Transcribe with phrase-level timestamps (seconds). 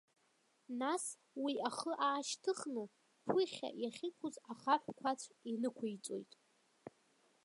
[0.79, 1.03] Нас
[1.43, 2.83] уи ахы аашьҭыхны,
[3.25, 6.31] ԥыхьа иахьықәыз ахаҳә қәацә инықәиҵоит.